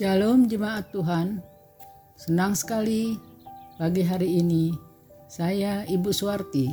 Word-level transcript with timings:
Shalom 0.00 0.48
jemaat 0.48 0.96
Tuhan. 0.96 1.44
Senang 2.16 2.56
sekali 2.56 3.20
pagi 3.76 4.00
hari 4.00 4.40
ini 4.40 4.72
saya 5.28 5.84
Ibu 5.84 6.08
Suwarti, 6.08 6.72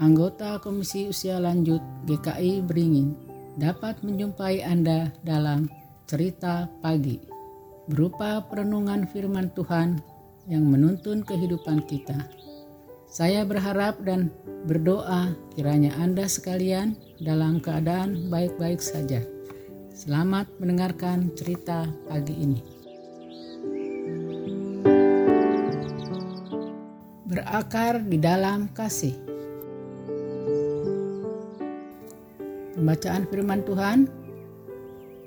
anggota 0.00 0.56
Komisi 0.64 1.04
Usia 1.04 1.36
Lanjut 1.36 1.84
GKI 2.08 2.64
Beringin, 2.64 3.20
dapat 3.60 4.00
menjumpai 4.00 4.64
Anda 4.64 5.12
dalam 5.20 5.68
cerita 6.08 6.72
pagi 6.80 7.20
berupa 7.84 8.40
perenungan 8.48 9.12
firman 9.12 9.52
Tuhan 9.52 10.00
yang 10.48 10.64
menuntun 10.64 11.20
kehidupan 11.20 11.84
kita. 11.84 12.16
Saya 13.04 13.44
berharap 13.44 14.00
dan 14.08 14.32
berdoa 14.64 15.36
kiranya 15.52 15.92
Anda 16.00 16.24
sekalian 16.24 16.96
dalam 17.20 17.60
keadaan 17.60 18.32
baik-baik 18.32 18.80
saja. 18.80 19.33
Selamat 19.94 20.50
mendengarkan 20.58 21.30
cerita 21.38 21.86
pagi 22.10 22.34
ini. 22.34 22.58
Berakar 27.30 28.02
di 28.02 28.18
dalam 28.18 28.74
kasih. 28.74 29.14
Pembacaan 32.74 33.30
firman 33.30 33.62
Tuhan 33.62 34.10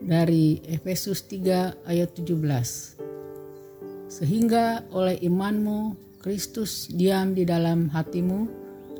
dari 0.04 0.60
Efesus 0.68 1.24
3 1.32 1.88
ayat 1.88 2.12
17. 2.12 4.12
Sehingga 4.12 4.84
oleh 4.92 5.16
imanmu 5.24 5.96
Kristus 6.20 6.92
diam 6.92 7.32
di 7.32 7.48
dalam 7.48 7.88
hatimu 7.88 8.52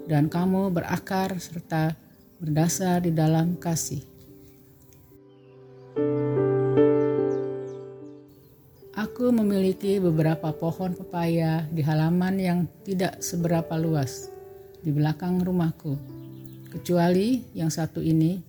dan 0.08 0.32
kamu 0.32 0.72
berakar 0.72 1.36
serta 1.36 1.92
berdasar 2.40 3.04
di 3.04 3.12
dalam 3.12 3.60
kasih. 3.60 4.16
Aku 8.98 9.30
memiliki 9.30 10.02
beberapa 10.02 10.50
pohon 10.50 10.98
pepaya 10.98 11.70
di 11.70 11.86
halaman 11.86 12.42
yang 12.42 12.60
tidak 12.82 13.22
seberapa 13.22 13.78
luas 13.78 14.34
di 14.82 14.90
belakang 14.90 15.38
rumahku. 15.38 15.94
Kecuali 16.74 17.46
yang 17.54 17.70
satu 17.70 18.02
ini, 18.02 18.42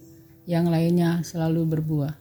yang 0.48 0.72
lainnya 0.72 1.20
selalu 1.20 1.76
berbuah. 1.76 2.16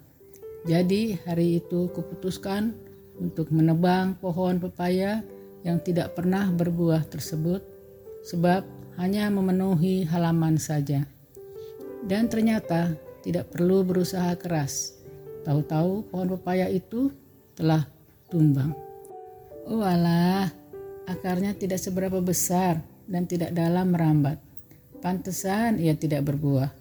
Jadi 0.68 1.16
hari 1.24 1.64
itu 1.64 1.88
kuputuskan 1.96 2.76
untuk 3.16 3.48
menebang 3.56 4.20
pohon 4.20 4.60
pepaya 4.60 5.24
yang 5.64 5.80
tidak 5.80 6.12
pernah 6.20 6.52
berbuah 6.52 7.08
tersebut 7.08 7.64
sebab 8.28 8.68
hanya 9.00 9.32
memenuhi 9.32 10.04
halaman 10.04 10.60
saja. 10.60 11.08
Dan 12.04 12.28
ternyata 12.28 12.92
tidak 13.24 13.56
perlu 13.56 13.88
berusaha 13.88 14.36
keras. 14.36 15.00
Tahu-tahu 15.48 16.12
pohon 16.12 16.36
pepaya 16.36 16.68
itu 16.68 17.08
telah 17.56 17.88
tumbang. 18.28 18.76
Oh 19.68 19.84
alah, 19.84 20.48
akarnya 21.08 21.56
tidak 21.56 21.80
seberapa 21.80 22.20
besar 22.24 22.80
dan 23.08 23.28
tidak 23.28 23.52
dalam 23.56 23.92
merambat. 23.92 24.40
Pantesan 25.00 25.80
ia 25.80 25.96
tidak 25.96 26.28
berbuah. 26.28 26.72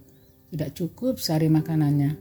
Tidak 0.51 0.71
cukup 0.75 1.19
sari 1.19 1.51
makanannya. 1.51 2.15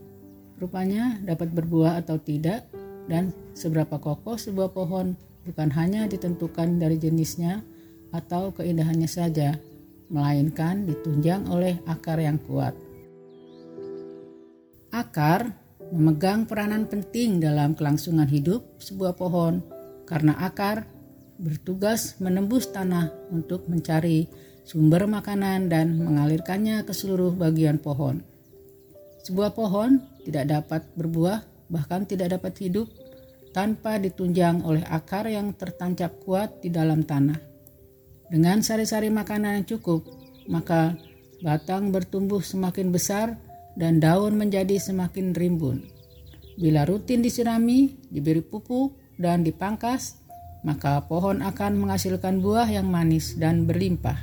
Rupanya 0.57 1.21
dapat 1.21 1.53
berbuah 1.53 2.01
atau 2.01 2.17
tidak 2.17 2.65
dan 3.05 3.29
seberapa 3.53 4.01
kokoh 4.01 4.39
sebuah 4.39 4.73
pohon 4.73 5.13
bukan 5.45 5.69
hanya 5.77 6.09
ditentukan 6.09 6.81
dari 6.81 6.97
jenisnya 6.97 7.61
atau 8.09 8.49
keindahannya 8.55 9.09
saja, 9.09 9.59
melainkan 10.09 10.87
ditunjang 10.87 11.45
oleh 11.51 11.77
akar 11.85 12.17
yang 12.17 12.41
kuat. 12.41 12.73
Akar 14.89 15.64
memegang 15.94 16.50
peranan 16.50 16.89
penting 16.89 17.38
dalam 17.38 17.78
kelangsungan 17.78 18.25
hidup 18.30 18.66
sebuah 18.81 19.13
pohon 19.18 19.62
karena 20.06 20.38
akar 20.41 20.90
bertugas 21.35 22.16
menembus 22.23 22.72
tanah 22.72 23.12
untuk 23.29 23.68
mencari 23.68 24.29
sumber 24.66 25.06
makanan 25.06 25.68
dan 25.69 26.00
mengalirkannya 26.00 26.81
ke 26.88 26.94
seluruh 26.95 27.35
bagian 27.35 27.78
pohon. 27.78 28.24
Sebuah 29.25 29.53
pohon 29.53 30.01
tidak 30.25 30.45
dapat 30.50 30.81
berbuah, 30.94 31.69
bahkan 31.69 32.06
tidak 32.06 32.38
dapat 32.40 32.53
hidup 32.62 32.88
tanpa 33.53 33.97
ditunjang 33.97 34.62
oleh 34.66 34.85
akar 34.85 35.29
yang 35.29 35.53
tertancap 35.53 36.22
kuat 36.22 36.62
di 36.62 36.69
dalam 36.69 37.06
tanah. 37.06 37.38
Dengan 38.29 38.62
sari-sari 38.62 39.09
makanan 39.13 39.62
yang 39.62 39.68
cukup, 39.69 40.06
maka 40.50 40.97
batang 41.41 41.94
bertumbuh 41.94 42.41
semakin 42.41 42.90
besar 42.90 43.38
dan 43.75 44.00
daun 44.00 44.40
menjadi 44.40 44.80
semakin 44.80 45.36
rimbun. 45.36 45.84
Bila 46.56 46.88
rutin 46.88 47.19
disirami, 47.19 48.00
diberi 48.08 48.40
pupuk, 48.40 48.96
dan 49.19 49.44
dipangkas, 49.44 50.19
maka 50.63 51.03
pohon 51.06 51.44
akan 51.44 51.78
menghasilkan 51.78 52.40
buah 52.40 52.68
yang 52.72 52.88
manis 52.88 53.36
dan 53.36 53.68
berlimpah. 53.68 54.18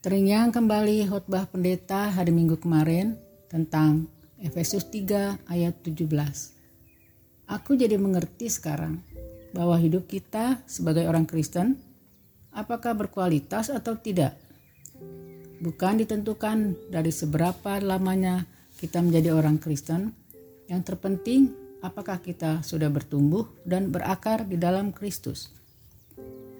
Teringat 0.00 0.56
kembali 0.56 1.06
khotbah 1.06 1.46
pendeta 1.46 2.10
hari 2.10 2.32
Minggu 2.32 2.56
kemarin 2.58 3.20
tentang 3.52 4.08
Efesus 4.40 4.88
3 4.88 5.44
ayat 5.44 5.76
17. 5.84 6.08
Aku 7.44 7.76
jadi 7.76 8.00
mengerti 8.00 8.48
sekarang 8.48 9.04
bahwa 9.52 9.76
hidup 9.76 10.08
kita 10.08 10.62
sebagai 10.64 11.04
orang 11.04 11.28
Kristen 11.28 11.76
apakah 12.54 12.96
berkualitas 12.96 13.68
atau 13.68 13.98
tidak 13.98 14.38
bukan 15.60 16.00
ditentukan 16.00 16.88
dari 16.88 17.12
seberapa 17.12 17.78
lamanya 17.78 18.48
kita 18.80 19.04
menjadi 19.04 19.36
orang 19.36 19.60
Kristen. 19.60 20.16
Yang 20.66 20.82
terpenting, 20.92 21.52
apakah 21.84 22.18
kita 22.24 22.64
sudah 22.64 22.88
bertumbuh 22.88 23.44
dan 23.68 23.92
berakar 23.92 24.48
di 24.48 24.56
dalam 24.56 24.90
Kristus. 24.96 25.52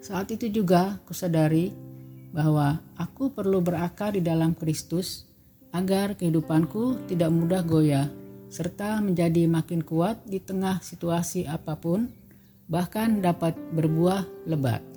Saat 0.01 0.33
itu 0.33 0.49
juga 0.53 1.01
kusadari 1.09 1.73
bahwa 2.33 2.81
aku 2.97 3.33
perlu 3.33 3.65
berakar 3.65 4.17
di 4.17 4.23
dalam 4.23 4.53
Kristus 4.53 5.29
agar 5.71 6.19
kehidupanku 6.19 7.09
tidak 7.09 7.31
mudah 7.31 7.63
goyah 7.63 8.09
serta 8.51 8.99
menjadi 8.99 9.47
makin 9.47 9.87
kuat 9.87 10.27
di 10.27 10.43
tengah 10.43 10.83
situasi 10.83 11.47
apa 11.47 11.79
pun, 11.79 12.11
bahkan 12.67 13.23
dapat 13.23 13.55
berbuah 13.71 14.27
lebat. 14.51 14.90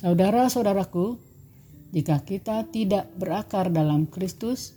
Saudara-saudaraku, 0.00 1.20
jika 1.92 2.24
kita 2.24 2.64
tidak 2.72 3.12
berakar 3.20 3.68
dalam 3.68 4.08
Kristus, 4.08 4.72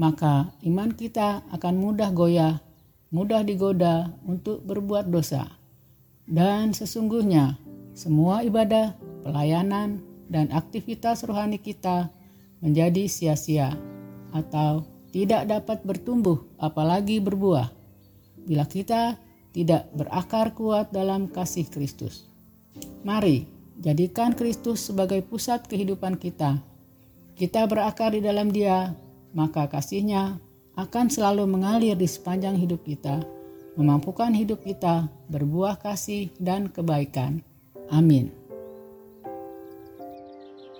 maka 0.00 0.48
iman 0.64 0.96
kita 0.96 1.44
akan 1.52 1.76
mudah 1.76 2.08
goyah, 2.08 2.56
mudah 3.12 3.44
digoda 3.44 4.16
untuk 4.24 4.64
berbuat 4.64 5.12
dosa. 5.12 5.44
Dan 6.24 6.72
sesungguhnya, 6.72 7.60
semua 7.92 8.40
ibadah, 8.48 8.96
pelayanan, 9.20 10.00
dan 10.32 10.48
aktivitas 10.48 11.28
rohani 11.28 11.60
kita 11.60 12.08
menjadi 12.64 13.04
sia-sia 13.12 13.76
atau 14.32 14.88
tidak 15.12 15.52
dapat 15.52 15.84
bertumbuh, 15.84 16.48
apalagi 16.56 17.20
berbuah, 17.20 17.68
bila 18.48 18.64
kita 18.64 19.20
tidak 19.52 19.92
berakar 19.92 20.56
kuat 20.56 20.88
dalam 20.96 21.28
kasih 21.28 21.68
Kristus. 21.68 22.24
Mari 23.04 23.60
Jadikan 23.80 24.36
Kristus 24.36 24.84
sebagai 24.90 25.22
pusat 25.24 25.64
kehidupan 25.64 26.20
kita. 26.20 26.60
Kita 27.32 27.64
berakar 27.64 28.12
di 28.12 28.20
dalam 28.20 28.52
Dia, 28.52 28.92
maka 29.32 29.70
kasihnya 29.70 30.36
akan 30.76 31.08
selalu 31.08 31.48
mengalir 31.48 31.96
di 31.96 32.08
sepanjang 32.08 32.56
hidup 32.56 32.84
kita, 32.84 33.24
memampukan 33.76 34.32
hidup 34.32 34.60
kita 34.60 35.08
berbuah 35.32 35.80
kasih 35.80 36.28
dan 36.36 36.68
kebaikan. 36.68 37.40
Amin. 37.88 38.32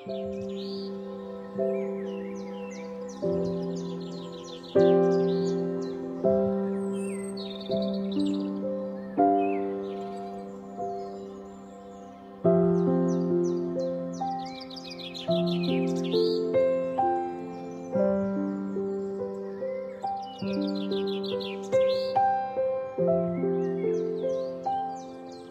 thank 0.02 0.43
you 3.22 3.62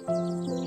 Música 0.08 0.61